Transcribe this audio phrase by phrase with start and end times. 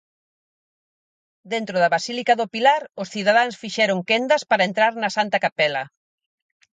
[1.53, 5.83] Dentro da Basílica do Pilar os cidadáns fixeron quendas para entrar na Santa Capela.